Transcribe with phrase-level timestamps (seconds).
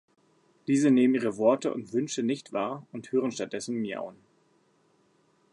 [0.65, 4.15] Diese nehmen ihre Worte und Wünsche nicht wahr und hören stattdessen Miauen.